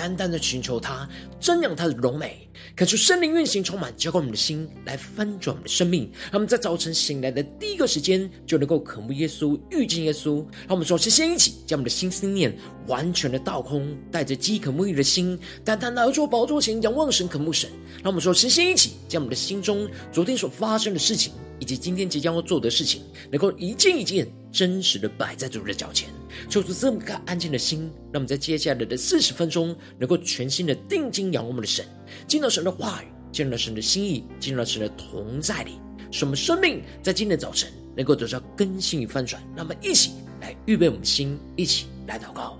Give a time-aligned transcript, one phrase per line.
[0.00, 1.06] 单单的寻求他，
[1.42, 6.10] 瞻仰他的荣美，恳求圣灵运行充满，浇灌我们的心，来翻转我们的生命。
[6.22, 10.36] 让我们在早晨醒来的第一个时间，就能够渴慕耶稣，遇见耶稣。
[10.66, 17.68] 让我们说，先先一起将我们的心思念完全的倒空，带着饥渴沐浴的心，单单来到宝座前仰望神，渴慕神。
[18.02, 26.08] 让我们说，先先一起将我们的心中昨天所发生的事情，以及今天即将要做的事情，能够一件一件真实的摆在主的脚前。
[26.48, 31.84] 求主这么个安静的心，让我们在接下来的四十分钟，能够全心的定睛仰望我们的神，
[32.26, 35.72] 进到神的话语，进入到神的心意，进入到神的同在里，
[36.10, 39.42] 使我们生命在今天早晨能够得到更新与翻转。
[39.54, 42.59] 让我们一起来预备我们的心，一起来祷告。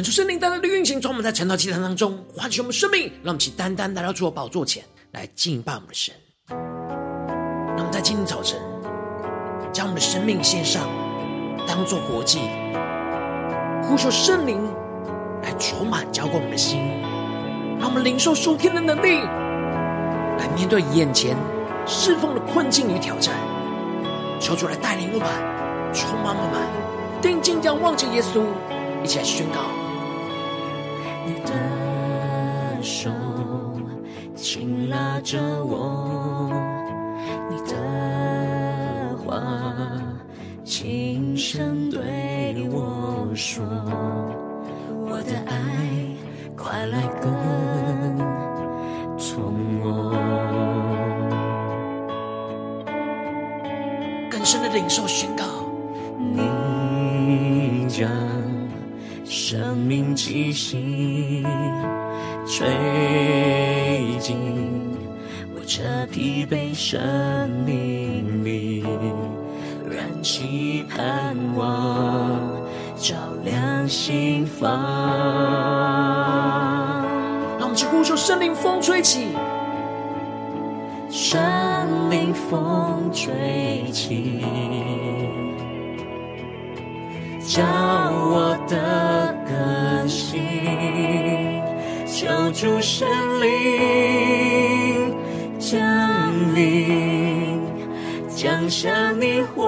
[0.00, 6.14] 恳求圣灵单单的运行，从我们在晨祷祭坛当中唤醒我们生命，让我们起单单来到主的宝座前来敬拜我们的神。
[6.48, 8.58] 让我们在今天早晨
[9.74, 10.88] 将我们的生命献上，
[11.68, 12.38] 当作活祭，
[13.82, 14.66] 呼求圣灵
[15.42, 16.80] 来充满浇灌我们的心，
[17.78, 19.20] 让我们领受属天的能力，
[20.38, 21.36] 来面对眼前
[21.86, 23.34] 侍奉的困境与挑战。
[24.40, 25.28] 求主来带领我们，
[25.92, 28.42] 充满我们，定睛仰望着耶稣，
[29.04, 29.60] 一起来宣告。
[31.30, 33.08] 你的手
[34.34, 36.50] 紧拉着我，
[37.48, 39.40] 你的话
[40.64, 43.64] 轻声对我说，
[45.08, 45.54] 我的爱
[46.56, 47.32] 快来跟
[49.16, 49.54] 从
[49.84, 50.10] 我。
[54.28, 55.44] 更深的领受宣告，
[56.18, 58.10] 你将。
[59.32, 61.44] 生命气息
[62.44, 62.68] 吹
[64.18, 64.36] 进
[65.54, 68.82] 我这疲惫生命里，
[69.88, 72.60] 燃起盼望，
[72.96, 73.14] 照
[73.44, 74.68] 亮心房。
[77.56, 79.28] 让我们去呼求圣灵风吹起，
[81.08, 81.40] 圣
[82.10, 84.44] 灵风吹起，
[87.50, 89.10] 叫我的。
[92.20, 93.08] 求主神
[93.40, 95.14] 灵
[95.58, 95.78] 降
[96.54, 97.58] 临，
[98.28, 99.66] 降下你火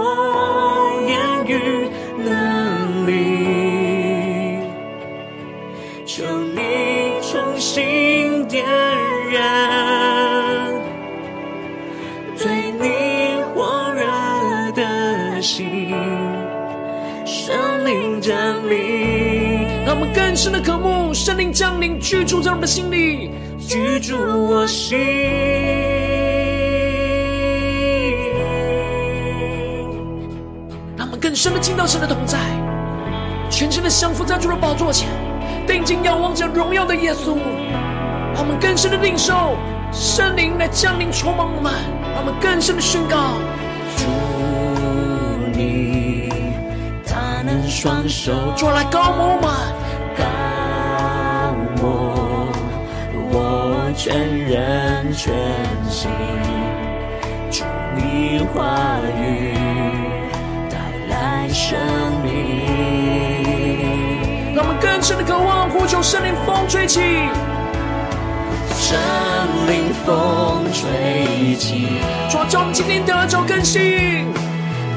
[20.15, 21.13] 更深的渴慕。
[21.15, 24.99] 圣灵降临，居住在我们的心里，居住我心。
[30.97, 32.39] 让我们更深的进到神的同在，
[33.51, 35.09] 全身的降服在主的宝座前，
[35.67, 37.37] 定睛仰望着荣耀的耶稣。
[38.35, 39.57] 让我们更深的领受
[39.93, 41.73] 圣灵来降临充满我们，
[42.15, 43.35] 让我们更深的宣告：
[43.99, 44.07] 主
[45.53, 46.31] 你
[47.07, 49.51] 大能双手，主来膏抹我们。
[54.05, 55.33] 全人全
[55.89, 56.11] 心，
[57.53, 57.63] 祝
[57.95, 59.55] 你话语
[60.69, 60.77] 带
[61.09, 61.79] 来生
[62.21, 62.27] 命。
[64.57, 66.99] 让我们更深的渴望，呼求圣灵风吹起，
[68.75, 68.99] 圣
[69.69, 71.87] 灵风吹起，
[72.29, 74.27] 主啊，叫我们今天的着更新，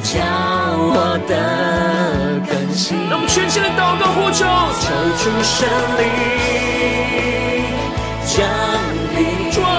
[0.01, 2.97] 叫我的更新。
[3.07, 4.43] 让我们全心的祷告呼求，
[4.81, 4.89] 求
[5.21, 5.69] 主圣
[5.99, 7.54] 灵。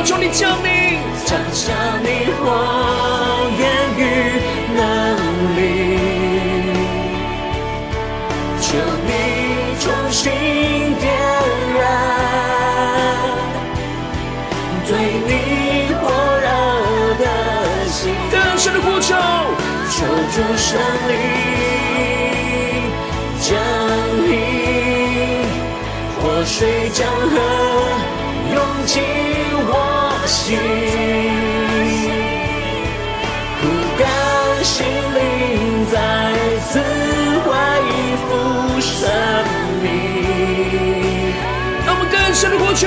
[0.06, 2.08] 求你降临，降下你
[2.40, 2.44] 谎
[3.58, 3.60] 言
[3.98, 4.00] 与
[4.76, 4.80] 能
[5.56, 5.58] 力。
[8.60, 9.10] 求你
[9.80, 10.30] 重新
[11.00, 11.04] 点
[11.76, 11.80] 燃，
[14.86, 14.90] 对
[15.26, 15.30] 你
[16.00, 16.04] 火
[16.40, 16.46] 热
[17.18, 17.24] 的
[17.88, 19.14] 心，更深的呼求。
[19.90, 19.96] 求
[20.30, 21.12] 主圣灵
[23.40, 23.58] 降
[24.28, 24.32] 临，
[26.22, 27.34] 活水江河。
[28.86, 29.70] 进我
[30.26, 30.56] 心，
[33.60, 33.62] 不
[33.98, 34.06] 甘
[34.64, 35.20] 心灵
[35.90, 35.94] 再
[36.60, 36.70] 次
[37.42, 37.48] 恢
[38.22, 38.28] 复
[38.80, 38.94] 生
[39.82, 39.84] 命。
[41.84, 42.86] 让我们更深的呼求，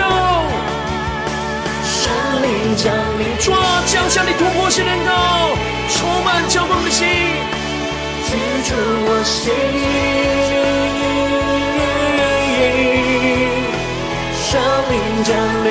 [1.83, 2.01] 圣
[2.41, 2.47] 灵
[2.77, 2.87] 降
[3.19, 5.11] 临，主啊，降下你突破性的高，
[5.89, 7.05] 充满交光的心，
[8.25, 8.29] 居
[8.63, 8.71] 住
[9.05, 9.51] 我心。
[14.49, 14.59] 圣
[14.89, 14.93] 灵
[15.23, 15.29] 降
[15.63, 15.69] 临，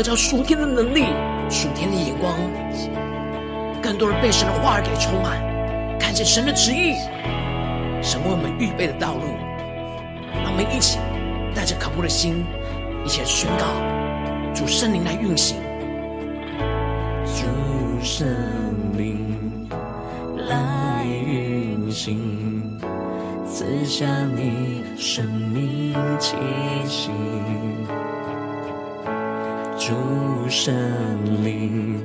[0.00, 1.04] 得着属天的能力、
[1.50, 2.34] 属天的眼光，
[3.82, 5.38] 更多人被神的话语给充满，
[5.98, 6.94] 看见神的旨意。
[8.02, 9.20] 神为我们预备的道路，
[10.42, 10.98] 让我们一起
[11.54, 12.46] 带着渴慕的心，
[13.04, 13.66] 一起来宣告
[14.54, 15.58] 主圣灵来运行，
[17.26, 18.26] 主圣
[18.96, 19.68] 灵
[20.48, 22.80] 来运行，
[23.46, 26.36] 赐下你生命气
[26.88, 27.10] 息。
[29.80, 29.94] 主
[30.50, 30.74] 圣
[31.42, 31.98] 灵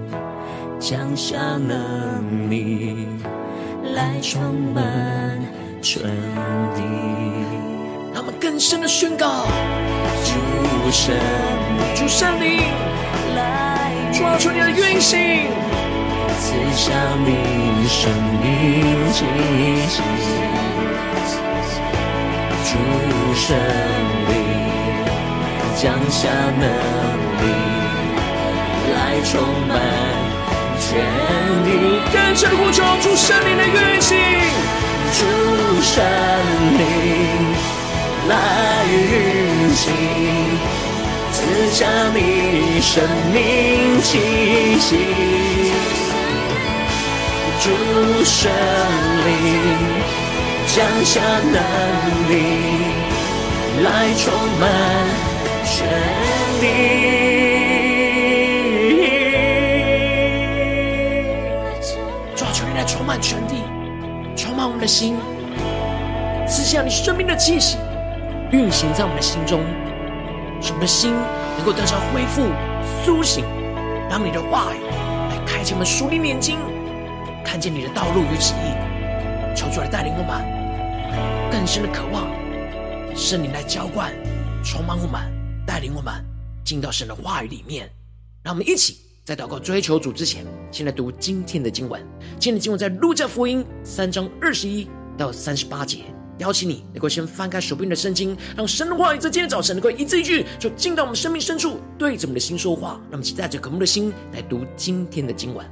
[0.80, 3.06] 降下能力
[3.94, 4.42] 来充
[4.74, 4.81] 满。
[5.81, 6.01] 全
[6.74, 6.81] 地，
[8.13, 9.45] 让我们更深的宣告：
[10.24, 10.31] 主
[10.89, 12.62] 圣灵，主圣灵
[13.36, 15.51] 来抓住你的运行，
[16.39, 16.94] 赐下
[17.25, 18.10] 你生
[18.42, 19.25] 命气
[19.89, 20.01] 息。
[22.63, 22.72] 主
[23.36, 23.56] 圣
[24.30, 24.33] 灵
[25.75, 26.63] 降下能
[27.45, 27.50] 力，
[28.94, 29.31] 来充
[29.68, 29.74] 满
[30.80, 30.88] 全
[31.63, 31.68] 地，
[32.12, 34.18] 更深的呼求主圣灵的运行。
[35.18, 35.19] 主
[35.81, 36.03] 圣
[36.77, 36.83] 灵
[38.27, 38.31] 来
[38.92, 39.83] 运行，
[41.31, 41.36] 赐
[41.71, 42.94] 下你生
[43.31, 44.89] 命气息。
[47.62, 47.65] 主
[48.25, 48.51] 圣
[49.25, 49.30] 灵
[50.68, 50.75] 降
[51.06, 51.57] 下能
[52.30, 52.33] 力，
[53.83, 54.24] 来充
[54.59, 54.63] 满
[55.63, 55.74] 全
[56.59, 57.25] 地。
[62.85, 64.65] 抓住你来充满。
[64.65, 65.15] 我们的心，
[66.47, 67.77] 赐下你生命的气息，
[68.51, 69.61] 运行在我们的心中，
[70.61, 71.13] 使我们的心
[71.57, 72.47] 能够得到恢复、
[73.03, 73.45] 苏醒。
[74.09, 74.79] 让你的话语
[75.29, 76.57] 来开启我们属灵眼睛，
[77.43, 82.27] 看见你的道路与旨意，求主来带领我们更深的渴望，
[83.15, 84.11] 圣灵来浇灌、
[84.63, 85.21] 充满我们，
[85.65, 86.13] 带领我们
[86.63, 87.89] 进到神的话语里面。
[88.43, 89.04] 让我们一起。
[89.25, 92.00] 在祷告追求主之前，先来读今天的经文。
[92.39, 94.88] 今天的经文在路加福音三章二十一
[95.18, 96.01] 到三十八节。
[96.38, 103.00] 邀请你能够先翻开手边的圣经，让神的话语在今天早晨能够一字一句，就进到我们生命深处，对着我们的心说话。
[103.05, 105.65] 让我们期待着渴慕的心来读今天的经文。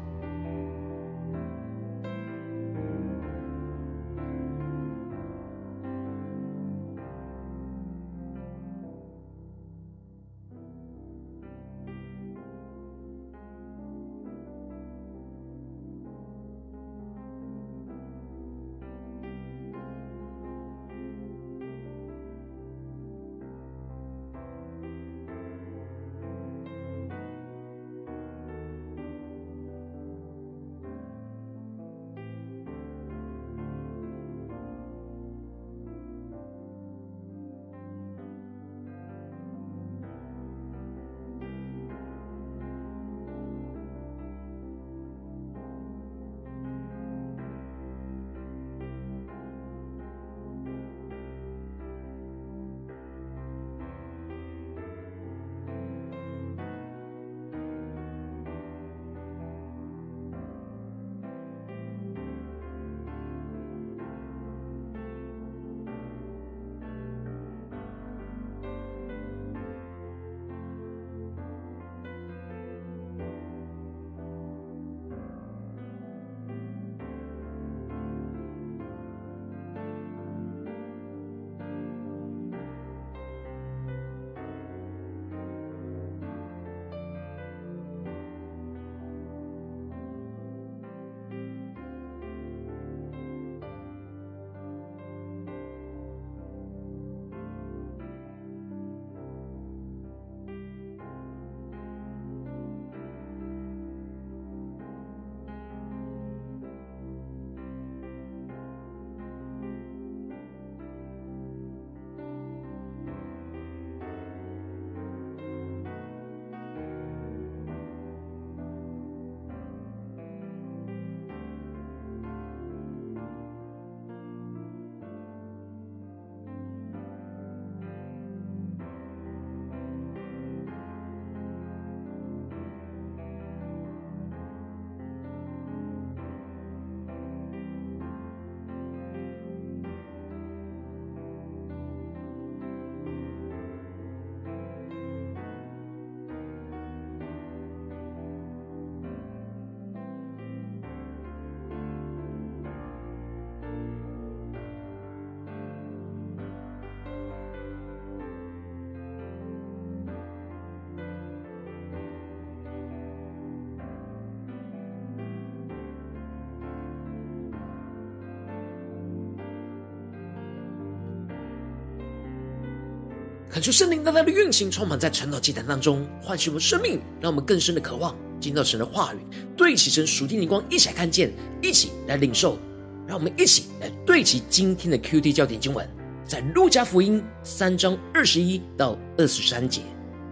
[173.54, 179.20] 恳求圣灵大大的运行，充满在晨祷祭坛当中，唤醒我们生命，让我们更深的渴望进到神的话语，
[179.56, 181.32] 对齐神属天灵光，一起来看见，
[181.62, 182.58] 一起来领受。
[183.06, 185.88] 让我们一起来对齐今天的 QD 焦点经文，
[186.26, 189.82] 在路加福音三章二十一到二十三节，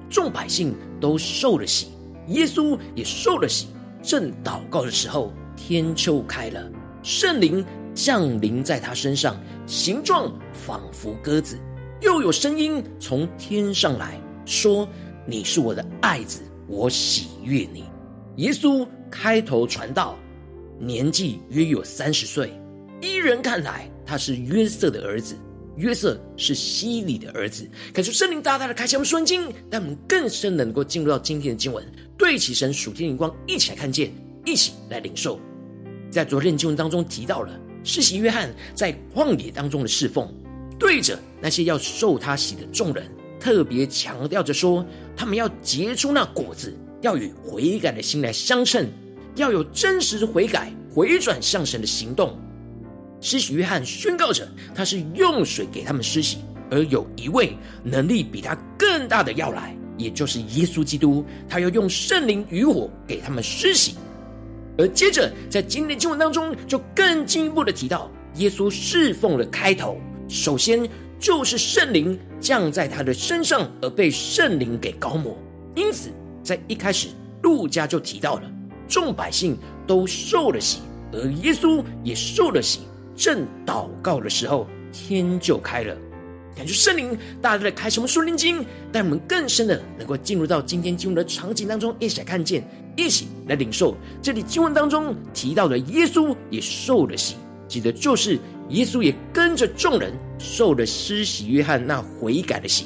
[0.09, 1.89] 众百姓都受了洗，
[2.29, 3.67] 耶稣也受了洗。
[4.01, 6.71] 正祷告的时候，天就开了，
[7.03, 7.63] 圣灵
[7.93, 11.55] 降临在他身上，形状仿佛鸽子。
[12.01, 14.89] 又有声音从天上来说
[15.23, 17.83] ：“你是我的爱子，我喜悦你。”
[18.37, 20.17] 耶稣开头传道，
[20.79, 22.51] 年纪约有三十岁。
[23.01, 25.35] 依人看来，他是约瑟的儿子，
[25.75, 27.69] 约瑟是希里的儿子。
[27.93, 31.85] 感谢圣灵大大的开启我们双睛，让我们更深能够进入到今天的经文，
[32.17, 34.11] 对起神属天灵光，一起来看见，
[34.43, 35.39] 一起来领受。
[36.09, 40.27] 在昨天的经文当中提到了世袭约翰在旷野当中的侍奉。
[40.81, 43.05] 对着那些要受他洗的众人，
[43.39, 44.83] 特别强调着说，
[45.15, 48.89] 他们要结出那果子，要与悔改的心来相称，
[49.35, 52.35] 要有真实悔改、回转向神的行动。
[53.21, 56.39] 施洗约翰宣告着，他是用水给他们施洗，
[56.71, 63.93] 而有一位能力比他更大的要来，也就是耶稣基督，他要用圣灵与火给他们施洗。
[64.79, 70.01] 而接着在今天的经文当中，就更进一步的提到，耶稣侍奉的开头。
[70.31, 70.87] 首先
[71.19, 75.37] 就是圣灵降在他的身上，而被圣灵给高抹。
[75.75, 76.09] 因此，
[76.41, 77.09] 在一开始，
[77.43, 78.43] 路加就提到了
[78.87, 80.79] 众百姓都受了洗，
[81.11, 82.79] 而耶稣也受了洗。
[83.13, 85.93] 正祷告的时候，天就开了，
[86.55, 93.97] 感觉圣灵大大的开什么属灵经，带我们更深的能够进入到今天经文的场景当中，一起来看见，一起来领受。
[94.21, 97.35] 这里经文当中提到的耶稣也受了洗，
[97.67, 98.39] 指的就是。
[98.71, 102.85] 耶稣也跟着众人受了施洗约翰那悔改的洗，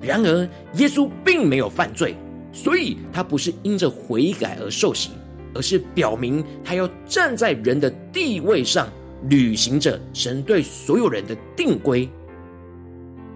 [0.00, 2.14] 然而耶稣并没有犯罪，
[2.52, 5.10] 所以他不是因着悔改而受洗，
[5.54, 8.88] 而是表明他要站在人的地位上，
[9.28, 12.08] 履行着神对所有人的定规。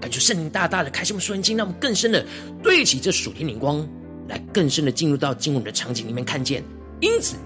[0.00, 2.24] 感觉圣灵大大的开启我们属灵经，让我们更深的
[2.62, 3.86] 对齐这属天灵光，
[4.28, 6.64] 来更深的进入到经文的场景里面看见。
[7.00, 7.36] 因此，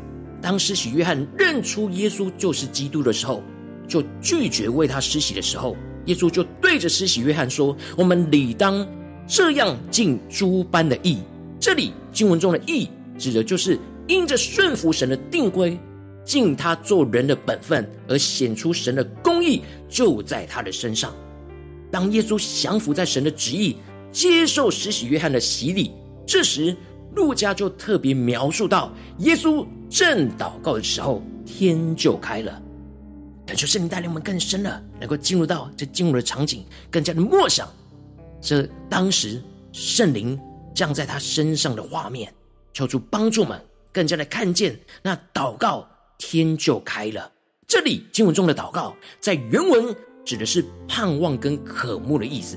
[0.40, 3.42] 当施洗约翰认出耶稣就是基督的时候，
[3.86, 5.76] 就拒绝为他施洗的时候，
[6.06, 8.86] 耶稣就对着施洗约翰说：“我们理当
[9.26, 11.18] 这样尽诸般的义。”
[11.60, 12.88] 这里经文中的义，
[13.18, 15.78] 指的就是因着顺服神的定规，
[16.24, 21.14] 尽他做人的本分，而显出神的公义就在他的身上。
[21.90, 23.76] 当耶稣降服在神的旨意，
[24.12, 25.92] 接受施洗约翰的洗礼，
[26.26, 26.76] 这时
[27.14, 32.60] 路加就特别描述到，耶稣正祷告的时候，天就开了。
[33.46, 37.68] 感谢圣灵带领我们更深了，能够进入到这经文的场景，更加的默想
[38.40, 40.38] 这当时圣灵
[40.74, 42.32] 降在他身上的画面，
[42.72, 43.60] 求主帮助们
[43.92, 45.86] 更加的看见那祷告，
[46.16, 47.30] 天就开了。
[47.66, 52.56] 这里经文中的祷告，在原文指的是盼望跟渴慕的意思。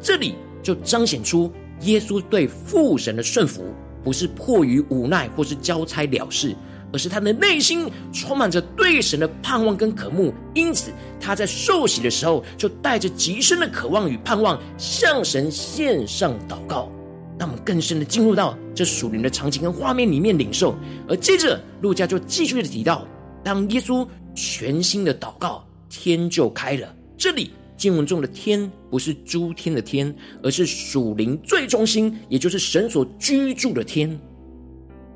[0.00, 6.54] 这里就彰显出耶稣对父神的顺服，不是迫于无奈或是交差了事。
[6.92, 16.90] 而是他的内心充满着对神的盼望跟渴慕，因此他在受洗的时候就带着极深的渴望与盼望，向神献上祷告。
[17.38, 20.76] 让我们更深的进入到这属灵的场景跟画面里面领受。
[21.08, 23.08] 而接着路加就继续的提到，
[23.42, 26.94] 当耶稣全心的祷告，天就开了。
[27.16, 34.20] 这里经文中的天不是诸天的天，而是属灵最中心，也就是神所居住的天。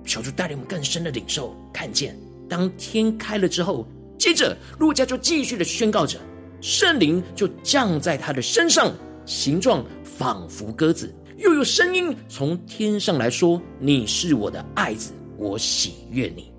[0.04, 2.16] 求主带领我们更深的领受，看见
[2.48, 3.86] 当天开了之后，
[4.18, 6.18] 接着路加就继续的宣告着，
[6.60, 8.92] 圣灵就降在他的身上，
[9.26, 16.52] 形状仿佛鸽子，又有声音从天上来说：“你是我的爱子，我喜悦你。”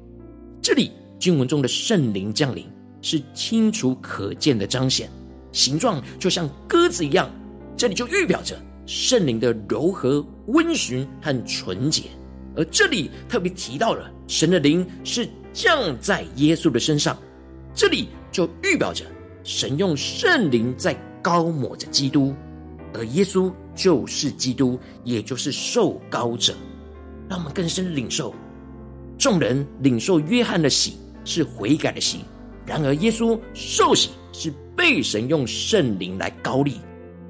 [0.62, 2.68] 这里经文中的圣灵降临
[3.02, 5.10] 是清楚可见的彰显，
[5.52, 7.30] 形状就像鸽子一样，
[7.78, 12.04] 这里就预表着圣灵的柔和、温驯和纯洁。
[12.56, 17.18] 而这里特别提到了神的灵是降在耶稣的身上，
[17.74, 19.06] 这里就预表着
[19.44, 22.34] 神用圣灵在膏抹着基督，
[22.94, 26.54] 而耶稣就是基督，也就是受膏者。
[27.28, 28.34] 让我们更深领受，
[29.18, 32.20] 众人领受约翰的喜是悔改的喜，
[32.66, 36.80] 然而耶稣受洗是被神用圣灵来膏立，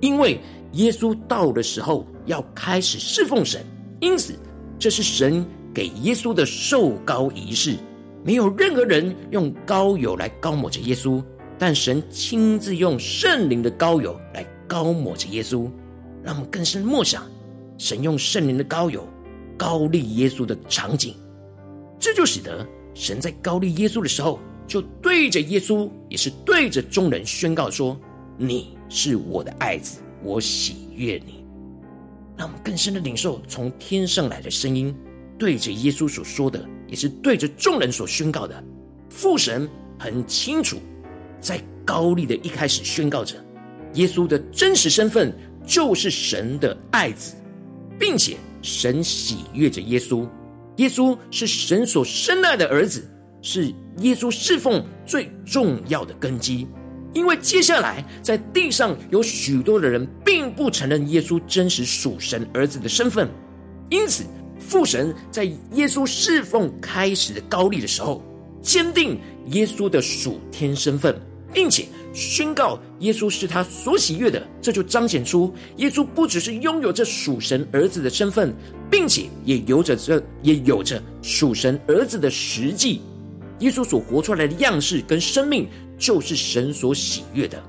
[0.01, 0.39] 因为
[0.74, 3.65] 耶稣到的时候要开始侍奉神，
[4.01, 4.36] 因此。
[4.77, 7.77] 这是神给耶稣的受膏仪式，
[8.24, 11.24] 没有任何人用膏油来膏抹着耶稣，
[11.58, 15.70] 但神亲自用圣灵的膏油来膏抹着耶稣。
[16.24, 17.24] 让我们更深默想
[17.77, 19.08] 神用圣灵的膏油
[19.58, 21.13] 膏立耶稣的场景，
[22.00, 27.96] 这就使得神在膏立耶稣的时候，就对着耶稣，也是对着众人宣告说
[28.38, 31.35] ：“你是我的爱子，我喜悦你。”
[32.38, 34.96] 让我们更深的领受从天上来的声音，
[35.38, 38.63] 对着耶稣所说的，也是对着众人所宣告的。
[39.10, 40.77] 父神很清楚，
[41.39, 43.36] 在高丽的一开始宣告着
[43.94, 45.34] 耶稣的真实身份，
[45.65, 47.36] 就是神的爱子，
[47.98, 50.27] 并且神喜悦着耶稣。
[50.77, 53.09] 耶稣是神所深爱的儿子，
[53.42, 56.68] 是耶稣侍奉最重要的根基。
[57.16, 63.28] 因为接下来在地上有许多的人并不承认耶稣真实属神儿子的身份，
[63.90, 64.25] 因此
[64.60, 68.22] 父神在耶稣侍奉开始的高丽的时候，
[68.62, 71.16] 坚定耶稣的属天身份，
[71.54, 78.54] 并且宣告耶稣是他所喜悦的，这就彰显出耶稣不只是拥有这属神儿子的身份，
[78.92, 83.01] 并且也有着这也有着属神儿子的实际。
[83.60, 85.66] 耶稣所活出来的样式跟生命，
[85.98, 87.62] 就是神所喜悦的。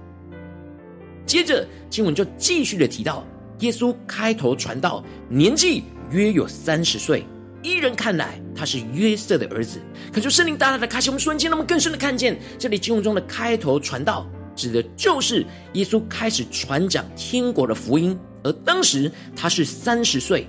[1.25, 3.27] 接着经文就继续的提到，
[3.61, 7.25] 耶稣开头传道，年纪约有三十岁，
[7.63, 9.81] 依人看来他是约瑟的儿子。
[10.13, 20.47] 可就圣灵大大的开启我们瞬间，那么更深的看见，这里经文中的开头传道，指的就是耶稣开始传讲天国的福音，而当时他是三十岁，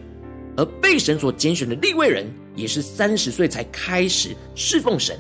[0.56, 5.18] 而被神所拣选的立位人也是三十岁才开始侍奉神。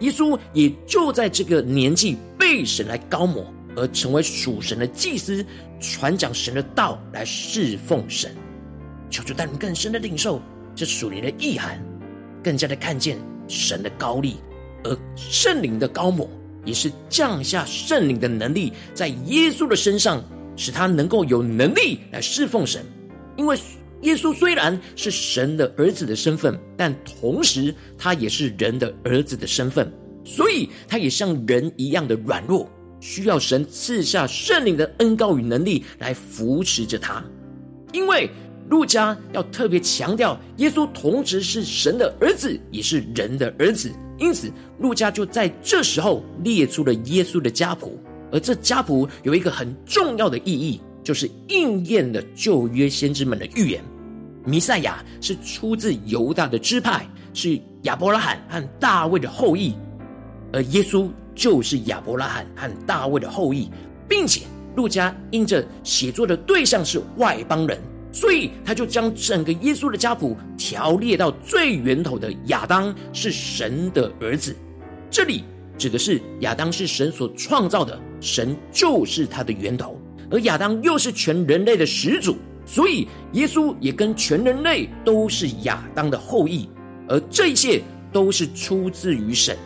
[0.00, 5.44] 耶稣也就在这个年纪被神来高抹，而成为属神的祭司，
[5.80, 8.34] 传讲神的道来侍奉神。
[9.10, 10.42] 求主带领更深的领受
[10.74, 11.80] 这属灵的意涵，
[12.42, 14.36] 更加的看见神的高立，
[14.82, 16.28] 而圣灵的高抹
[16.64, 20.22] 也是降下圣灵的能力在耶稣的身上，
[20.56, 22.84] 使他能够有能力来侍奉神。
[23.36, 23.56] 因为
[24.04, 29.90] 耶稣虽然是神的儿子的身份，但同时他也是人的儿子的身份，
[30.24, 37.24] 所以他也像人一样的软弱，需要神赐下圣灵的恩膏与能力来扶持着他。
[37.92, 38.28] 因为
[38.68, 47.98] 路加要特别强调，耶稣同时是神的儿子，也是人的儿子，因此路加就在这时候列出了耶稣的家谱，
[48.30, 53.82] 而这家谱有一个很重要的意义，就是应验了旧约先知们的预言。
[54.44, 59.74] 弥赛亚是出自犹大的支派，是亚伯拉罕和大卫的后裔，
[60.52, 63.70] 而耶稣就是亚伯拉罕和大卫的后裔，
[64.06, 64.42] 并且
[64.76, 67.80] 路加因着写作的对象是外邦人，
[68.12, 74.54] 所以他就将整个耶稣的家谱条列到最源头的亚当是神的儿子。
[75.10, 75.42] 这里
[75.78, 79.98] 指的是亚当是神所创造的，神就是他的源头，
[80.30, 82.36] 而亚当又是全人类的始祖。
[82.66, 86.68] 所以，耶稣也跟全人类都是亚当的后裔，
[87.08, 89.56] 而这一切都是出自于神。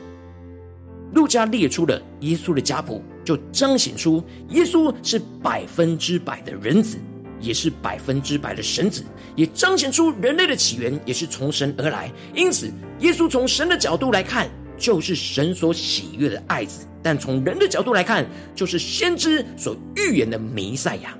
[1.14, 6.98] 路加列出了耶稣的家谱，就彰显出耶稣是百分之百的人子，
[7.40, 12.12] 也是百分之百的神子，也彰显出人类的起源也是从神而来。
[12.34, 21.16] 因此，耶稣从神的角度来看，就是神所喜悦的爱子；但从人的角度来看，就是先知所预言的弥赛亚。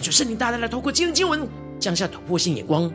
[0.00, 2.92] 求圣灵大大的透过今天的经文降下突破性眼光，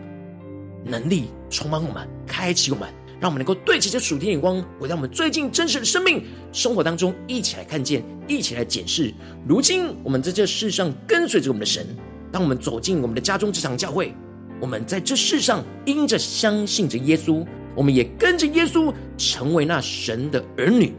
[0.85, 2.87] 能力充满我们，开启我们，
[3.19, 9.13] 让我们能够对齐这属天眼光，回到我们最近真实的生命生活当中，一起来看见，一起来检视。
[9.47, 11.85] 如今我们在这世上跟随着我们的神，
[12.31, 14.13] 当我们走进我们的家中这场教会，
[14.59, 20.93] 我们在这世上因着相信着耶稣，我们也跟着耶稣成为那神的儿女，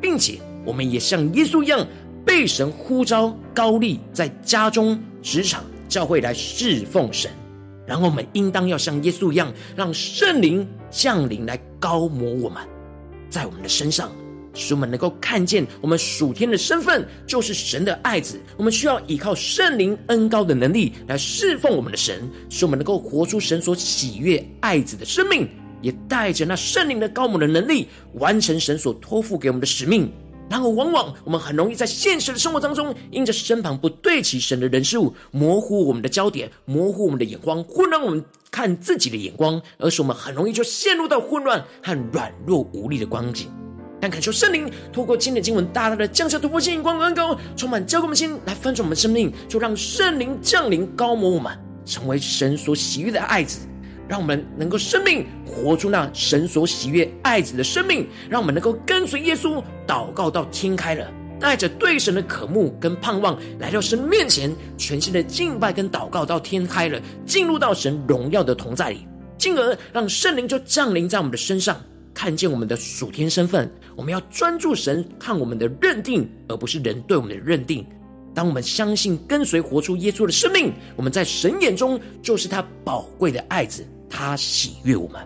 [0.00, 1.86] 并且我们也像耶稣一样。
[2.26, 7.30] 被神呼召高立在家中、职场、教会来侍奉神，
[7.86, 12.60] 然后我们应当要像耶稣一样，让圣灵降临来膏抹我们，
[13.30, 14.10] 在我们的身上，
[14.54, 18.40] 使我们能够看见我们属天的身份就是神的爱子。
[18.56, 25.48] 我们需要依靠圣灵恩高的能力来侍奉我们的神，使我们能够活出神所喜悦爱子的生命，
[25.80, 30.10] 也带着那圣灵的膏抹的能力，完成神所托付给我们的使命。
[30.48, 43.50] 然后，往往我们很容易在现实的生活当中，因着身旁不对齐神的人事物，模糊我们的焦点，模糊我们的眼光，混乱我们看自己的眼光，而使我们很容易就陷入到混乱和软弱无力的光景。
[44.00, 53.66] 但恳求圣灵透过今天经文，大大的降下突破性眼光恩膏，充满交给我们心来翻转我们生命，就让圣灵降临膏抹我们，成为神所喜悦的爱子。
[54.08, 71.80] 让我们能够生命活出那神所喜悦爱子的生命，让我们能够跟随耶稣祷告到天开了，带着对神的渴慕跟盼望，来到神面前，全心的敬拜跟祷告，到天开了，进入到神荣耀的同在里，进而让圣灵就降临在我们的身上，
[72.14, 73.70] 看见我们的属天身份。
[73.96, 77.84] 我们要专注神看我们的认定，而不是人对我们的认定。
[78.34, 85.20] 当我们相信、跟随、活出耶稣的生命，我们在神眼中就是他宝贵的爱子，他喜悦我们，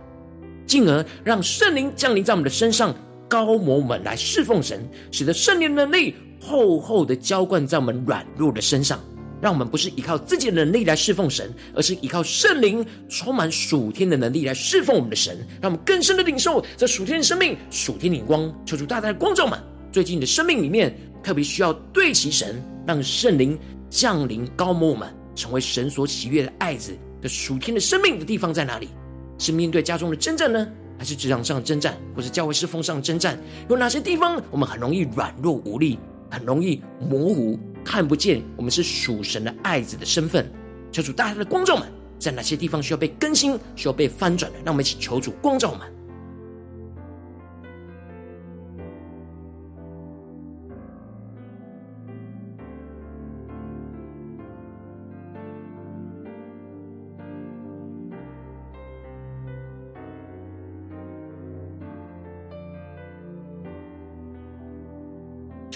[0.67, 2.95] 进而让圣灵降临在我们的身上。
[3.29, 8.99] 高摩我们来侍奉神，使得圣灵的能力厚厚的浇灌在我们软弱的身上，
[9.41, 18.53] 让我们不是依靠自己的能力来侍奉神，而是依靠圣灵充满属天的能力来侍奉我们的神，让我们更深的领受这属天的生命、属天的眼光。
[18.67, 19.57] 求主大大的光照们，
[19.93, 23.57] 最近你的生命里面特别需要对齐神，让圣灵
[23.89, 28.89] 降临高摩我们，成为神所喜悦的爱子的属天的生命的地方在哪里？
[29.39, 30.69] 是面对家中的征战呢？
[30.99, 33.39] 还是职场上的征战，或是教会侍奉上的征战，
[33.71, 35.99] 有哪些地方我们很容易软弱无力，
[36.31, 40.47] 很容易模糊，看不见我们是属神的爱子的身份？
[40.93, 44.59] 求主大家的光照们，在哪些地方需要被更新，需要被翻转的？
[44.63, 45.81] 让我们一起求主光照们。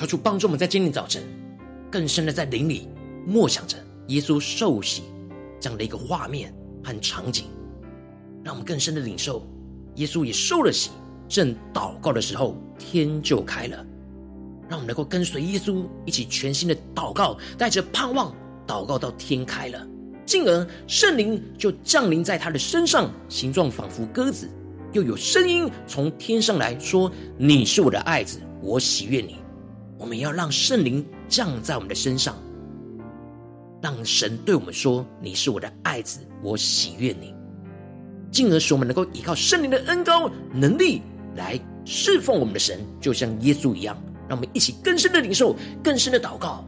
[0.05, 1.23] 求主帮助我们在今天早晨，
[1.91, 2.87] 更深的在灵里
[3.27, 5.03] 默想着耶稣受洗
[5.59, 7.47] 这样的一个画面和场景，
[8.43, 9.47] 让我们更深的领受
[9.95, 10.91] 耶稣也受了洗，
[11.27, 13.79] 正祷告的时候，天就开了，
[14.69, 18.31] 让我们能够跟随耶稣一起全新的祷告，带着盼望
[18.67, 19.89] 祷告到天开了，
[20.27, 24.51] 进而圣灵就降临在他的身上，形状仿佛鸽子，
[24.93, 29.37] 又有声音从天上来说：“你是我的爱子，我喜悦你。”
[30.05, 32.37] 我们要让圣灵降在我们的身上，
[33.81, 37.35] 让神对我们说：“你是我的爱子，我喜悦你。”
[38.31, 41.01] 进而使我们能够依靠圣灵的恩高能力
[41.37, 43.97] 来侍奉我们的神，就像耶稣一样。
[44.29, 46.63] 让我们一起更深的领受，更深的祷告。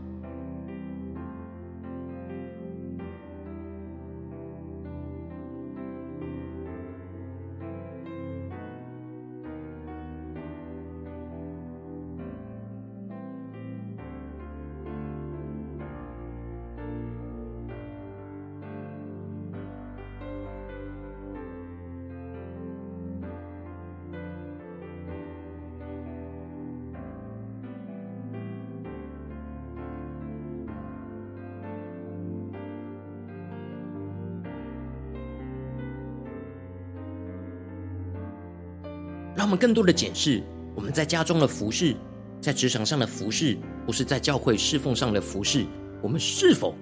[39.47, 40.43] 他们更多的检视
[40.75, 41.95] 我们在家中的服饰，
[42.41, 43.57] 在职场上的服饰，
[43.87, 45.65] 或是在教会侍奉上的服饰，
[46.03, 46.75] 我们是否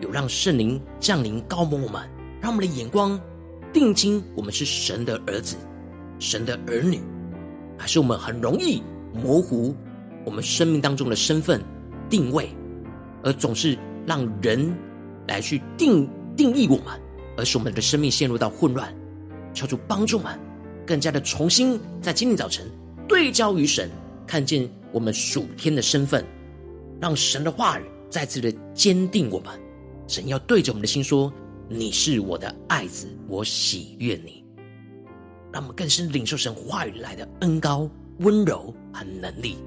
[0.00, 2.02] 有让圣灵降临膏抹我们，
[2.40, 3.16] 让我们的眼光
[3.72, 5.54] 定睛我们是神的儿子、
[6.18, 7.00] 神的儿女，
[7.78, 8.82] 还是我们很容易
[9.14, 9.72] 模糊
[10.24, 11.62] 我们生命当中的身份
[12.08, 12.50] 定位，
[13.22, 14.76] 而总是让人
[15.28, 16.86] 来去定定义我们，
[17.36, 18.92] 而使我们的生命陷入到混乱？
[19.54, 20.49] 求主帮助我们。
[20.90, 22.66] 更加的重新在今天早晨
[23.06, 23.88] 对焦于神，
[24.26, 26.26] 看见我们属天的身份，
[27.00, 29.52] 让神的话语再次的坚定我们。
[30.08, 31.32] 神要对着我们的心说
[31.70, 34.44] ：“你是我的爱子，我喜悦你。”
[35.54, 39.58] 让我们更深领受神话语来的恩高、温柔和能力。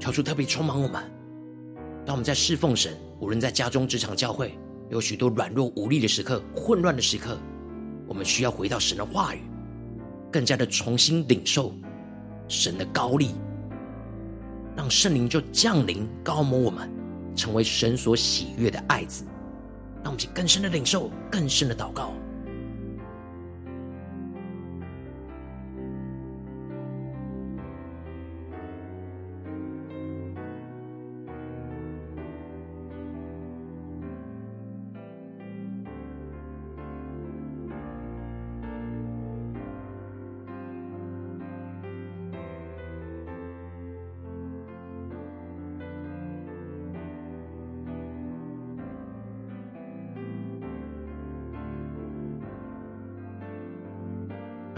[0.00, 1.00] 求主特别充满我们。
[2.06, 4.58] 当我们在侍奉神，无论在家中、职场、教会，
[4.90, 7.38] 有许多软弱无力的时刻、混乱的时刻，
[8.06, 9.40] 我们需要回到神的话语，
[10.30, 11.74] 更加的重新领受
[12.46, 13.30] 神的高力，
[14.76, 16.90] 让圣灵就降临、膏抹我们，
[17.34, 19.24] 成为神所喜悦的爱子。
[20.02, 22.12] 让我们去更深的领受、更深的祷告。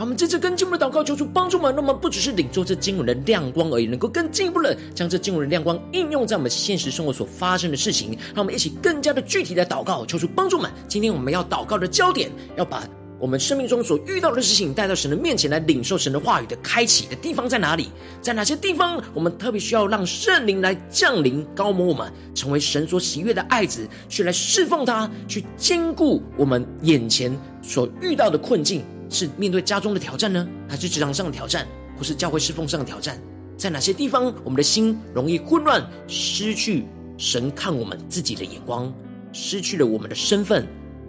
[0.06, 8.16] 我们这次更进一步的祷告，求主帮助我们，那么不只是领受这经文的亮光而已，能够更进一步的将这经文的亮光应用在我们现实生活所发生的事情。
[8.32, 10.70] 让我们一起更加的具体的祷告，求主帮助我们。
[10.86, 12.84] 今天我们要祷告的焦点，要把
[13.18, 17.88] 我们生命中所遇到的事情带到神的面前来领受神的话语的开启的地方在哪里？
[18.22, 28.84] 在哪些地方，我们特别需要让圣灵来降临、膏抹我们，成为神所喜悦的爱子，去来侍奉他，去兼顾我们眼前所遇到的困境。
[29.08, 31.66] 是面对家中的挑战呢，还是职场上的挑战，
[31.96, 33.20] 或是教会侍奉上的挑战？
[33.56, 36.84] 在哪些地方，我们的心容易混乱，失去
[37.16, 38.92] 神看我们自己的眼光，
[39.32, 40.66] 失去了我们的身份，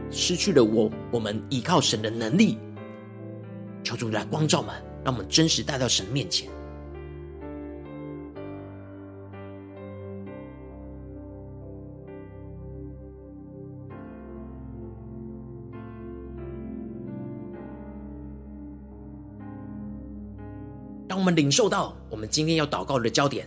[0.09, 2.57] 失去了我我们依靠神的能力？
[3.83, 6.49] 求主来光照们，让我们真实带到神面前。
[21.27, 23.45] 我们领受到我们今天要祷告的焦点，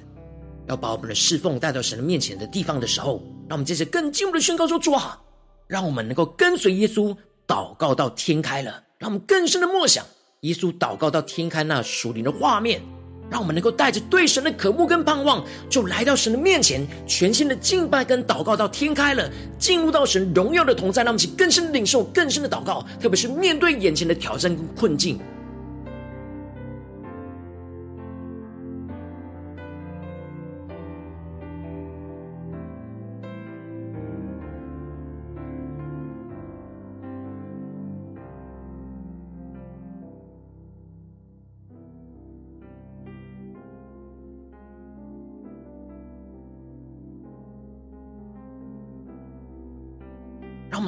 [0.69, 5.19] 要把我们的侍奉带到神的面前的地方的时候，让我们接着更进一步的宣告说：“主啊，
[5.67, 7.17] 让我们能够跟随耶稣
[7.47, 10.05] 祷告到天开了。”让我们更深的默想
[10.43, 12.83] 耶稣祷告到天开那属灵的画面，
[13.31, 19.27] 让我们能够带着对神的渴慕跟盼望，就来到神的面前，全新的敬拜跟祷告到天开了，
[19.59, 25.19] 进入到神荣耀的同在，让我们去更深的领受、更深的祷告，特别是面对眼前的挑战跟困境。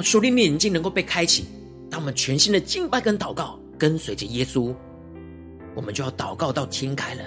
[0.03, 1.45] 们属灵的眼睛能够被开启，
[1.89, 4.75] 当我们全新的敬拜跟祷告，跟随着耶稣，
[5.73, 7.21] 我们就要祷告到天开了。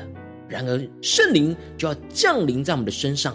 [0.46, 3.34] 然而圣灵就要降临在我们的身上，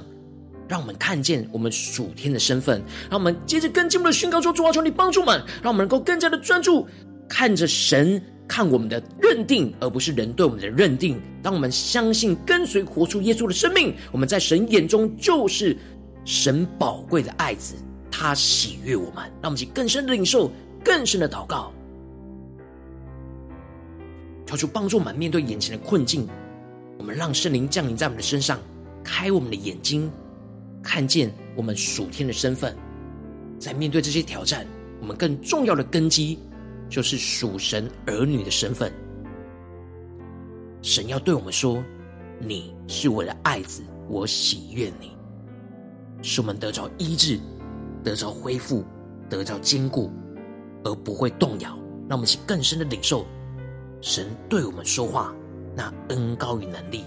[0.68, 2.84] 让我们看见我们属天的身份。
[3.10, 6.88] 让我们接着更进一步的宣告说：“主啊，求你帮助我们，让我们能够更加的专注
[7.28, 11.20] 看着神看我们的认定，而不是人对我们的认定。
[11.42, 15.76] 当我们相信跟随活出耶稣的生命，我们在神眼中就是
[16.26, 17.74] 神宝贵的爱子。”
[18.12, 20.52] 他喜悦我们，让我们去更深的领受，
[20.84, 21.72] 更深的祷告，
[24.46, 26.28] 求主帮助我们面对眼前的困境。
[27.00, 28.60] 我们让圣灵降临在我们的身上，
[29.04, 30.12] 开我们的眼睛，
[30.84, 32.76] 看见我们属天的身份。
[33.58, 34.68] 在面对这些挑战，
[35.00, 36.38] 我们更重要的根基
[36.90, 38.92] 就是属神儿女的身份。
[40.84, 41.84] 神要对我们说
[42.38, 45.12] ：“你是我的爱子，我喜悦你。”
[46.22, 47.40] 使我们得着医治。
[48.04, 48.84] 得着恢复，
[49.30, 50.12] 得着坚固，
[50.84, 51.78] 而不会动摇。
[52.10, 53.26] 让我们去更深的领受
[54.02, 55.34] 神对我们说话
[55.74, 57.06] 那恩高于能力。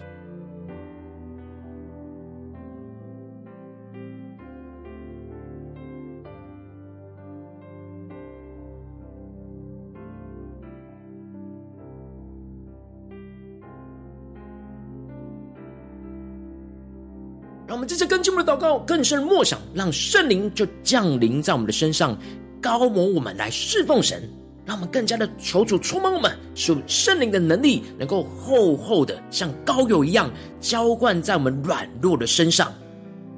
[17.84, 22.18] 们这次更进一步的祷告，更深默想，让圣灵就降临在我们的身上，
[22.62, 24.26] 膏抹我们来侍奉神。
[24.66, 32.72] 让我们更加的求主充满我们，使圣灵的能力能够厚厚的像膏油一样浇灌在我们软弱的身上，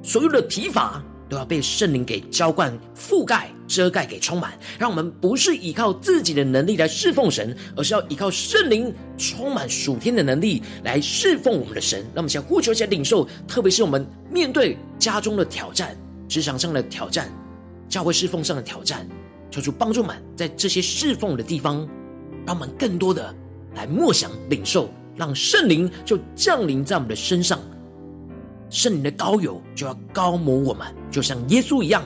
[0.01, 4.57] 所有的提法都要被圣灵给浇灌、覆盖、遮盖给充满。
[4.77, 11.99] 让我们不是依靠自己的能力来侍奉神，而是要依靠圣灵充满属天的能力来侍奉我们的神。
[12.13, 17.29] 让我们先呼求一下领受，特别是我们面对家中的挑战、职场上的挑战、
[17.87, 19.07] 教会侍奉上的挑战，
[19.49, 21.87] 求主帮助我们在这些侍奉的地方，
[22.45, 23.33] 让我们更多的
[23.75, 27.59] 来默想领受，让圣灵就降临在我们的身上。
[28.69, 32.03] 圣灵的高油就要高抹我们，就像耶稣一样，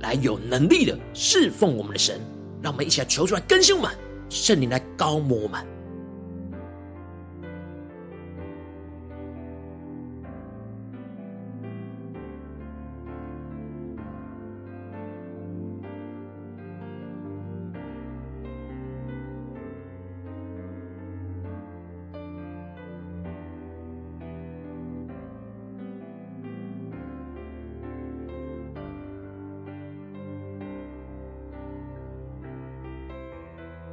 [0.00, 2.20] 来有能力的侍奉我们的神。
[2.62, 3.90] 让我们一起来求出来更新我们，
[4.28, 5.75] 圣灵来高抹我们。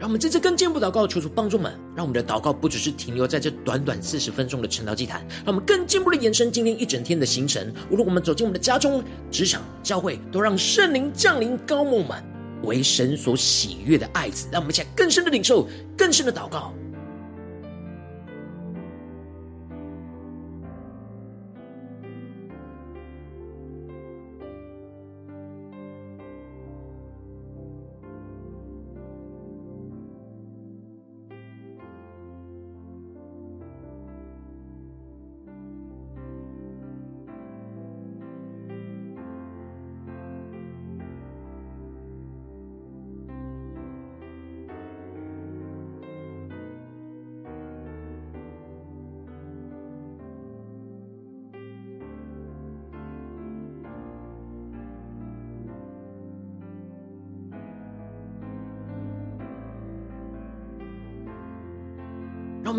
[0.04, 7.74] 让我们这次更进一步祷告，求主帮助们，让我们的祷告不只是停留在这短短四十分钟的晨祷祭坛，让我们更进一步的延伸今天一整天的行程。
[7.90, 12.22] 无论我们走进我们的家中、职场、教会，都让圣灵降临膏抹我们，
[12.64, 14.50] 为神所喜悦的爱子。
[14.52, 16.74] 让我们一起来更深的领受，更深的祷告。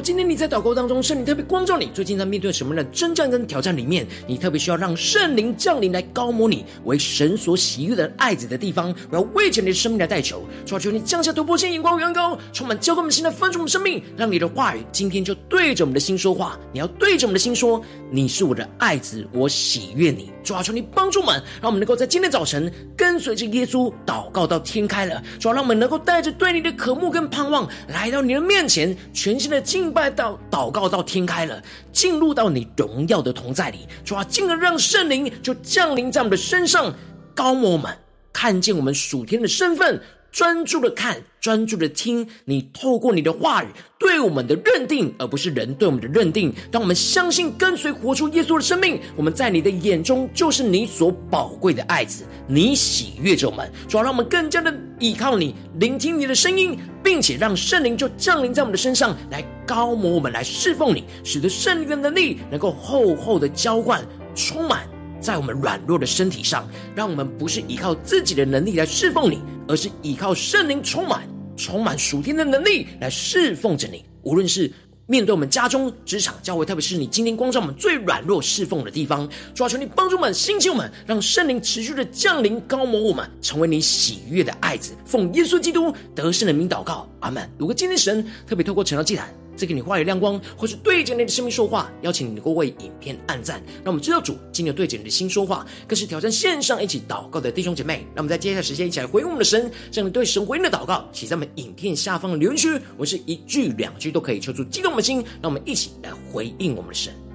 [0.00, 20.30] 今天你在祷告当中，圣灵特别光照你，最近在面对什么样的征战跟挑战里面，你特别需要让圣灵降临来膏抹你，为神所喜悦的爱子的地方，我要为着你的生命来代求，主啊，求你降下突破性眼光，远高，充满交给我们新的丰盛我们生命，让你的话语今天就对着我们的心说话，你要对着我们的心说，你是我的爱子，我喜悦你。
[20.44, 25.22] 主啊，求你帮助我们，让我们能够在今天早晨跟随着耶稣祷告到天开了。
[25.38, 33.86] 主啊，让我们能够带着对你的渴慕跟盼望来到你的面前，全新的敬拜到祷告到天开了，进入到你荣耀的同在里。
[34.04, 36.94] 主啊，进而让圣灵就降临在我们的身上，
[37.34, 37.96] 膏抹我们，
[38.32, 40.00] 看见我们属天的身份。
[40.30, 46.52] 专注的看，专注的听，你透过你的话语对我们的认定，而不是人对我们的认定。
[46.70, 64.04] 当我们相信跟随活出耶稣的生命，我们在你的眼中就是你所宝贵的爱子，你喜悦着我们，主要让我们更加的依靠你，聆听你的声音，并且让圣灵就降临在我们的身上，来膏抹我们，来侍奉你，使得圣灵的能力能够厚厚的浇灌，
[64.34, 64.86] 充满。
[65.20, 74.04] 在我们软弱的身体上，让我们不是依靠自己的能力来侍奉你，而是依靠圣灵充满、充满属天的能力来侍奉着你。
[74.22, 74.72] 无论是
[75.06, 84.92] 面对我们家中、职场、教会，特别是你今天光照我们最软弱侍奉的地方，主要，求你帮助我们、兴起我们，让圣灵持续的降临、高摩我们，成为你喜悦的爱子。
[85.06, 87.48] 奉耶稣基督得胜的名祷告，阿门。
[87.56, 93.60] 如果今天神特别透过晨祷祭坛，再给你话语亮光，或是对着你的生命说话，邀请你能够为影片按赞。
[93.84, 98.06] 让我们知道主今天对着你的心说话，更是挑战线上一起祷告的弟兄姐妹。
[98.14, 105.18] 让我们在接下来时间一起来回应我们的神，这样你对神回应的祷告，写在我们影片下方的留言区，我是一句两句都可以，抽出激动我们的心。
[105.42, 107.27] 让我们一起来回应我们的神。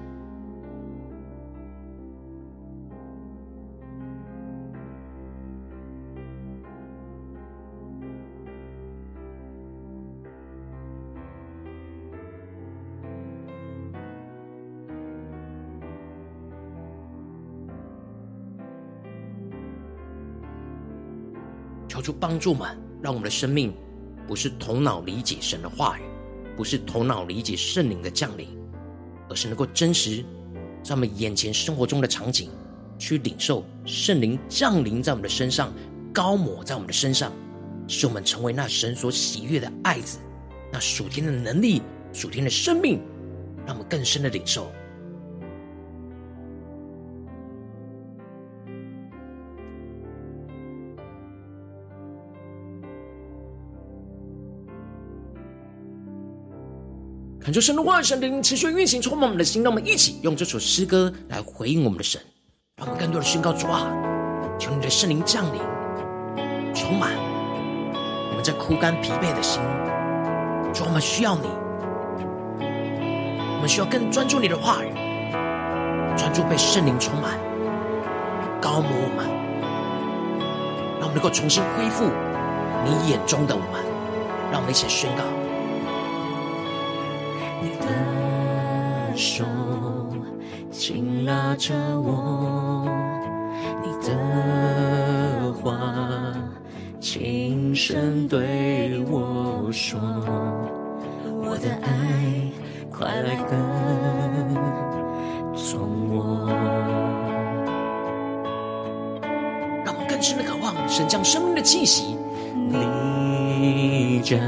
[21.88, 23.72] 求主帮助我们，让我们的生命
[24.26, 26.02] 不是头脑理解神的话语，
[26.56, 28.48] 不是头脑理解圣灵的降临，
[29.28, 30.24] 而是能够真实
[30.82, 32.50] 在我们眼前生活中的场景，
[32.98, 35.72] 去领受圣灵降临在我们的身上，
[36.12, 37.32] 高抹在我们的身上，
[37.86, 40.18] 使我们成为那神所喜悦的爱子，
[40.72, 41.82] 那属天的能力、
[42.12, 43.00] 属天的生命，
[43.66, 44.70] 让我们更深的领受。
[57.44, 59.62] 恳求神的话语、神的灵持续运行，充满我们的心。
[59.62, 62.18] 让我们一起用这首诗歌来回应我们的神，
[62.78, 63.86] 让我们更多的宣告主啊，
[64.58, 65.60] 求你的圣灵降临，
[66.74, 67.10] 充满
[68.30, 69.60] 我们这枯干疲惫的心。
[70.72, 71.46] 主，我们需要你，
[72.60, 74.88] 我们需要更专注你的话语，
[76.16, 77.38] 专注被圣灵充满，
[78.58, 79.28] 膏抹我们，
[80.98, 82.06] 让我们能够重新恢复
[82.86, 83.84] 你眼中的我们。
[84.50, 85.24] 让我们一起宣告：
[87.64, 89.42] 你的手
[90.70, 92.86] 紧拉着我，
[93.82, 95.72] 你的话
[97.00, 99.98] 轻声对我说，
[101.24, 101.88] 我的爱
[102.90, 103.58] 快来跟
[105.56, 106.46] 从我。
[109.86, 112.14] 让我更深的渴望神将生命的气息，
[112.54, 114.38] 你将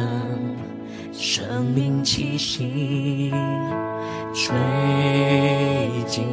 [2.37, 3.33] 命气息
[4.35, 4.55] 吹
[6.07, 6.27] 进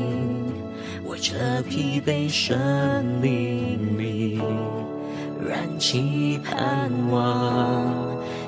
[1.06, 4.42] 我这疲惫生命里，
[5.48, 7.86] 燃起盼望，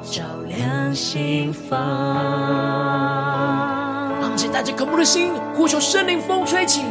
[0.04, 1.80] 照亮心房。
[4.20, 6.82] 让我们请带着渴慕的心，呼求圣灵风吹起，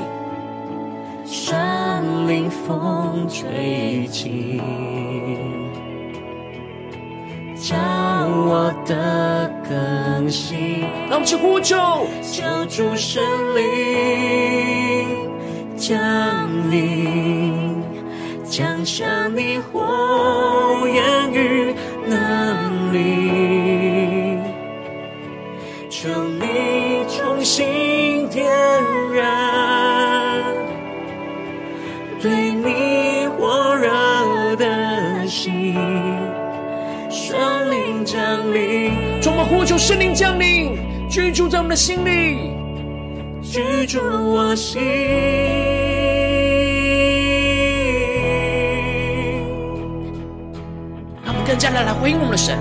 [1.27, 4.63] 圣灵风吹起，
[7.57, 7.77] 将
[8.47, 9.75] 我的歌
[10.15, 10.81] 更新。
[11.11, 11.77] 让我们去呼救，
[12.23, 13.21] 求主神
[13.57, 15.19] 灵
[15.77, 15.99] 降
[16.71, 17.83] 临，
[18.45, 21.75] 降下你火焰与
[22.07, 23.64] 能力，
[39.25, 40.77] 充满呼求圣灵降临，
[41.09, 42.53] 居住在我们的心里，
[43.41, 44.83] 居住我心。
[51.25, 52.59] 让我们更加的来回应我们的神，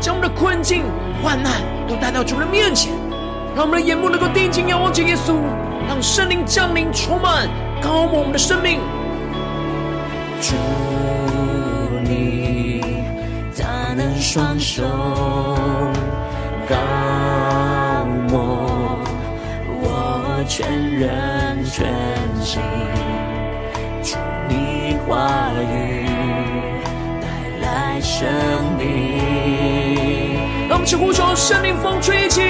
[0.00, 0.82] 将我们的困境、
[1.22, 2.90] 患难都带到主的面前，
[3.54, 5.34] 让我们的眼目能够定睛仰望着耶稣，
[5.86, 7.46] 让圣灵降临，充满
[7.82, 8.80] 高抹我们的生命。
[10.40, 10.54] 主
[12.02, 12.80] 你
[13.58, 14.82] 大能双手
[16.72, 18.98] 膏抹
[19.82, 21.86] 我全人全
[22.42, 22.62] 心，
[24.02, 24.16] 主
[24.48, 26.06] 你话语
[27.20, 27.26] 带
[27.60, 28.26] 来生
[28.78, 28.82] 命。
[30.68, 32.40] 让我们去呼求圣灵风吹起，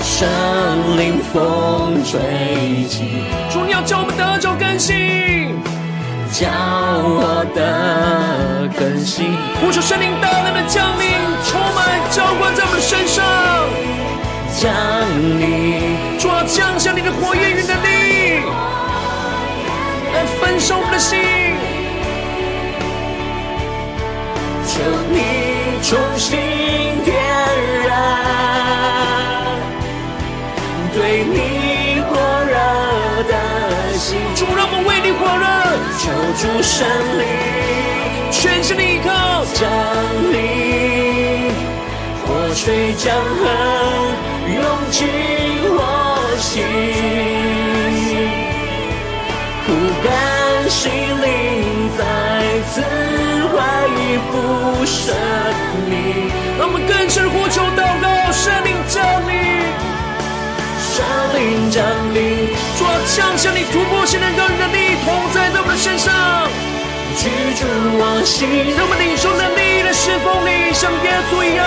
[0.00, 0.28] 圣
[0.96, 5.49] 灵风吹起，主你要叫我们得着更新，
[6.32, 9.36] 叫我的更新。
[9.60, 11.10] 呼求圣灵大能的降临，
[11.44, 13.24] 充满浇灌在我们的身上，
[14.56, 14.70] 降
[15.38, 18.42] 临，主啊降下你的火焰与能力，
[20.14, 21.18] 来焚烧我们的心。
[24.66, 25.18] 求你
[25.82, 26.38] 重新
[36.40, 36.88] 主神
[37.18, 37.24] 灵
[38.30, 39.68] 全心的依靠，降
[40.32, 41.52] 临，
[42.24, 43.44] 活水江河
[44.48, 44.56] 涌
[44.90, 45.06] 进
[45.76, 45.78] 我
[46.38, 46.64] 心，
[49.66, 49.68] 枯
[50.02, 50.08] 干
[50.70, 51.28] 心灵
[51.98, 52.00] 再
[52.70, 52.80] 次
[53.52, 53.54] 恢
[54.30, 54.32] 复
[54.86, 55.14] 生
[55.90, 55.92] 命。
[56.58, 57.28] 让我们更深
[61.40, 61.82] 灵降
[62.12, 66.12] 临，主要降下你突破性的能力，同在在我们的身上，
[67.16, 67.64] 居住
[67.96, 68.46] 我心。
[68.76, 71.64] 让我们领受能力来侍奉你，像耶稣一样。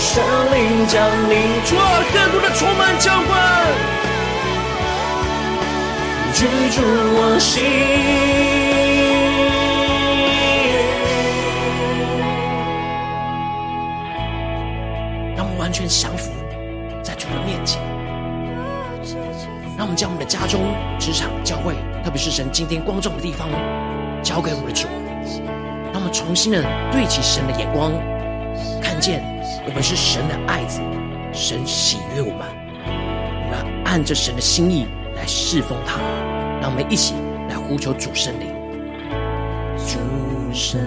[0.00, 0.18] 圣
[0.50, 0.98] 灵降
[1.30, 3.38] 临，主啊，更多的充满浇灌，
[6.34, 7.62] 居住我心。
[15.36, 16.32] 让我们完全降服
[19.90, 20.60] 们将我们的家中、
[21.00, 21.74] 职场、教会，
[22.04, 23.48] 特别是神今天光照的地方，
[24.22, 24.86] 交给我们的主。
[25.92, 26.62] 让我们重新的
[26.92, 27.92] 对齐神的眼光，
[28.80, 29.20] 看见
[29.66, 30.80] 我们是神的爱子，
[31.32, 32.46] 神喜悦我们。
[32.86, 34.86] 我们要按着神的心意
[35.16, 35.98] 来侍奉他。
[36.60, 37.14] 让我们一起
[37.48, 38.46] 来呼求主圣灵，
[39.76, 39.98] 主
[40.52, 40.78] 圣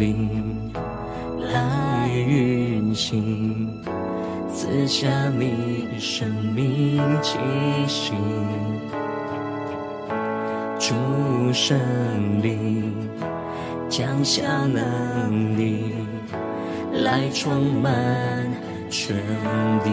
[0.00, 0.72] 灵
[1.52, 3.70] 来运行，
[4.54, 7.38] 赐下你生命气
[7.88, 8.12] 息。
[10.78, 10.94] 主
[11.52, 11.78] 圣
[12.42, 12.92] 灵
[13.88, 15.94] 降下能力，
[17.02, 17.92] 来充满
[18.90, 19.16] 全
[19.82, 19.90] 地。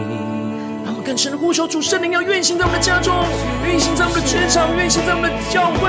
[0.84, 3.14] 让我们更深的呼求主圣灵，要运行在我们的家中，
[3.66, 5.88] 运行在我们的职场，运行在我们的教会。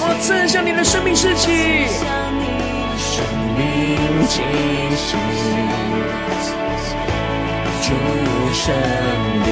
[0.00, 2.06] 我要赐下你的生命气息，生
[3.58, 3.66] 命
[4.28, 4.40] 气
[4.96, 5.16] 息，
[7.82, 7.86] 主
[8.54, 8.62] 圣
[9.46, 9.50] 灵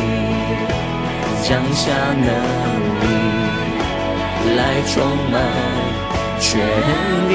[1.42, 1.82] 降下
[2.14, 2.28] 能
[3.02, 3.04] 力
[4.56, 4.94] 来充
[5.32, 5.34] 满
[6.38, 6.46] 全
[7.28, 7.32] 地，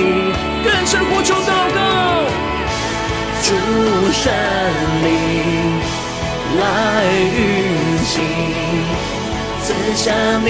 [0.64, 1.78] 更深呼求祷告，
[3.44, 3.48] 主
[4.14, 4.24] 圣
[5.04, 5.06] 灵
[6.58, 6.64] 来
[7.36, 7.38] 运
[8.06, 8.14] 行。
[9.64, 10.06] 赐下
[10.44, 10.48] 你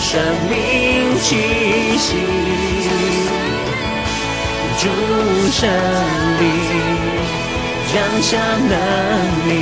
[0.00, 0.52] 生命
[1.20, 1.28] 气
[1.98, 2.08] 息，
[4.82, 4.88] 主
[5.52, 5.68] 圣
[6.40, 6.48] 灵
[7.92, 8.72] 降下能
[9.46, 9.52] 力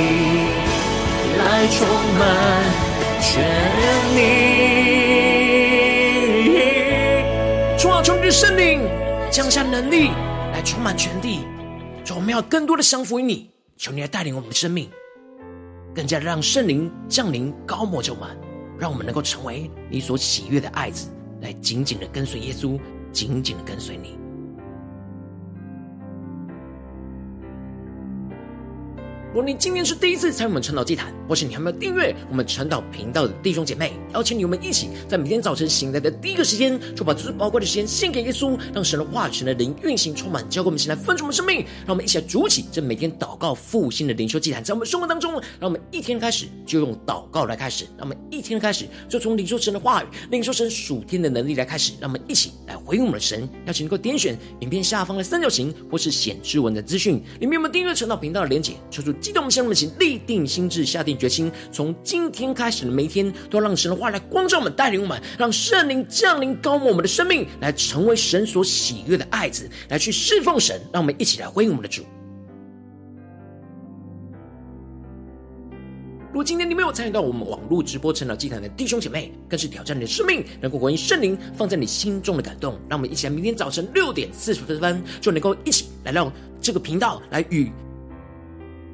[1.37, 1.85] 来充
[2.17, 2.23] 满
[3.19, 3.43] 全
[4.15, 4.17] 地。
[7.77, 8.79] 主啊，求你圣灵
[9.29, 10.11] 降下能力
[10.53, 11.41] 来充满全地。
[12.05, 14.89] 主，我们要更多的降服于你，求你来带领我们的生命，
[15.93, 18.29] 更加让圣灵降临高抹着我们。
[18.79, 21.09] 让我们能够成为你所喜悦的爱子，
[21.41, 22.79] 来紧紧的跟随耶稣，
[23.11, 24.17] 紧紧的跟随你。
[29.31, 41.59] 如果你今天是第一次参与我们晨祷祭坛，或是你还没有订阅我们晨祷频道的弟兄姐妹，邀请你们一起在每天早晨醒来的第一个时间，就把最宝贵的时间献给耶稣，让神的话语、神的灵运行充满，交给我们，先来分盛我们生命。
[41.85, 53.47] 让我们一起来筑起这每天祷告复兴的灵修祭坛，在我们生活当中，让我们一天开始就用祷告来开始，让我们一天开始就从领受神的话语、领受神属天的能力来开始，让我们一起来回应我们的神。
[53.67, 59.13] 邀请你能够点选影片下方的三角形，或是显示文的资讯里面有，我们订阅晨祷频道的连结，抽出。
[59.19, 70.79] 激动我们，向我们起立定心志，下定决心，从今天开始的每一天，都要让神的话来光照我们，带领我们，让圣灵降临，膏抹我们的生命，来成为神所喜悦的爱子，来去侍奉神。
[70.91, 72.03] 让我们一起来回应我们的主。
[76.31, 82.79] 如果今天你没有参与到我们网络直播晨祷祭坛的弟兄姐妹，更是挑战你的生命，能够回应圣灵放在你心中的感动。
[82.87, 87.71] 让我们一起来，明天早晨六点四十分，就能够一起来到这个频道来与。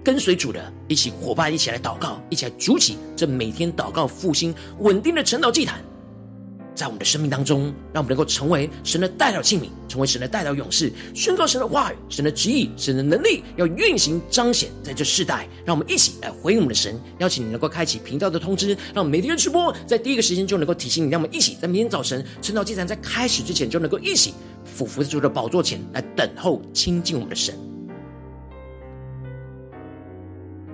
[0.05, 5.83] 跟随主的一起伙伴，一起来祷告，一起来筑起这每天祷告复兴稳定的晨祷祭坛，
[6.75, 15.49] 在我们的生命当中，让我们能够成为神的代表器皿，成为神的代表勇士，宣告神的话语、神的旨意、神的能力，要运行彰显在这世代。
[15.65, 21.09] 让我们一起来回应我们的神，邀请你能够开启频道的通知，让每天的直播在第一个时间就能够提醒你。
[21.09, 27.57] 让我们一起在明天早晨晨祷祭坛在开始之前，就能够一起俯伏在主的宝座前来等候亲近我们的神。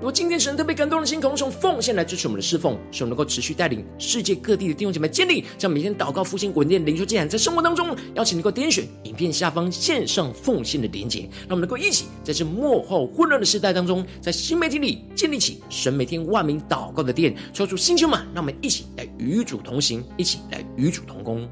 [0.01, 21.47] 如果今天神特别感动的心，同时用奉献来支持我们的侍奉，使我们能够持续带领世界各地的弟兄姐妹建立，将每天祷告复兴稳定灵修祭坛，在生活当中，邀请能够点选影片下方线上奉献的连结，让我们能够一起在这幕后混乱的时代当中，在新媒体里建立起神每天万名祷告的殿，抽出星球们，让我们一起来与主同行，一起来与主同工。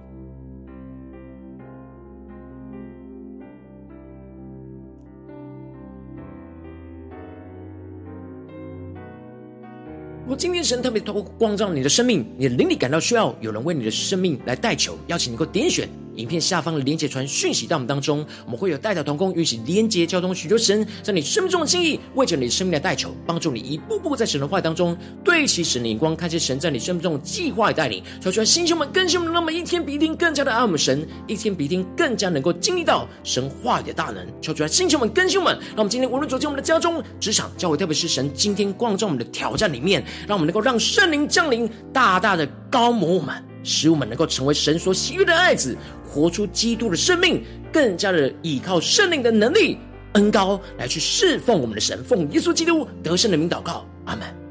[10.30, 15.89] 如果今天神特别透过光照你的生命，你的灵里感到需要有人为你的生命来代求，邀请你能够点选。
[16.16, 28.03] 影片下方的连接传讯息到我们当中，我们会有代祷同工，与其连接交通，许多神在你生命中的心意，为着你生命的代求，帮助你一步步在神的话语当中对齐神的眼光，看见神在你生命中的计划与带领。
[28.22, 34.28] 求主星兄们更新我们，那么一天比一天更加的爱我们神，一天比一天更加能够经历到神话语的大能。
[34.41, 45.78] 求主星兄们更新我们，让我们今天无论走进我们的家中、职场、教会，特别是神今天光照我们的挑战里面，让我们能够让圣灵降临，大大的膏抹我们，使我们能够成为神所喜悦的爱子。
[46.12, 49.78] 活出基督的生命，更加的依靠圣灵的能力、
[50.14, 54.49] 恩高来去侍奉我们的神，奉耶稣基督得胜的名祷告，阿门。